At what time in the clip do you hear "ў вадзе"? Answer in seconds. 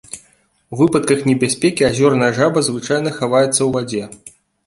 3.55-4.03